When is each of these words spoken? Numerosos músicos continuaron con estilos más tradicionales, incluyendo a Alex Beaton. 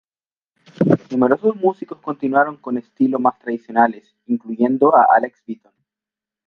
Numerosos 1.11 1.55
músicos 1.57 2.01
continuaron 2.01 2.57
con 2.57 2.75
estilos 2.75 3.21
más 3.21 3.37
tradicionales, 3.37 4.15
incluyendo 4.25 4.95
a 4.95 5.05
Alex 5.15 5.43
Beaton. 5.45 5.73